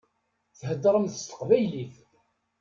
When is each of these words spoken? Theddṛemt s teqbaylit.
Theddṛemt 0.59 1.15
s 1.19 1.21
teqbaylit. 1.23 1.95